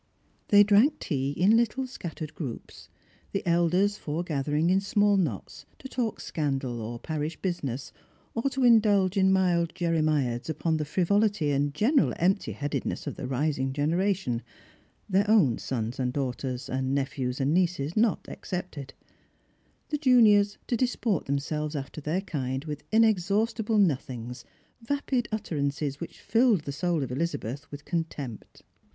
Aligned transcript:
They 0.47 0.63
drank 0.63 0.97
tea 0.97 1.29
in 1.33 1.55
little 1.55 1.85
scattered 1.85 2.33
groups: 2.33 2.89
the 3.33 3.47
elders 3.47 3.97
fore 3.97 4.23
gathering 4.23 4.71
in 4.71 4.81
small 4.81 5.15
knots 5.15 5.67
to 5.77 5.87
talk 5.87 6.19
scandal 6.19 6.81
or 6.81 6.97
parish 6.97 7.37
business, 7.39 7.91
or 8.33 8.49
to 8.49 8.63
indulge 8.63 9.15
in 9.15 9.31
mild 9.31 9.75
jeremiads 9.75 10.49
upon 10.49 10.77
the 10.77 10.85
frivolity 10.85 11.51
and 11.51 11.71
gener£c 11.71 12.15
empty 12.17 12.53
headedness 12.53 13.05
of 13.05 13.13
the 13.15 13.27
rising 13.27 13.73
generation, 13.73 14.41
their 15.07 15.29
own 15.29 15.59
sons 15.59 15.99
ana 15.99 16.09
daughters 16.11 16.67
and 16.67 16.95
nephews 16.95 17.39
and 17.39 17.53
nieces 17.53 17.95
not 17.95 18.25
excepted; 18.27 18.95
the 19.89 19.99
juniors 19.99 20.57
to 20.65 20.75
disport 20.75 21.25
themselves 21.27 21.75
after 21.75 22.01
their 22.01 22.21
kind 22.21 22.65
with 22.65 22.89
inexhatistible 22.91 23.77
nothings, 23.79 24.45
vapid 24.81 25.27
utterances 25.31 25.99
which 25.99 26.19
filled 26.19 26.61
the 26.61 26.71
soul 26.71 27.03
of 27.03 27.11
Elizabeth 27.11 27.69
with 27.69 27.85
con 27.85 28.03
tempt. 28.05 28.63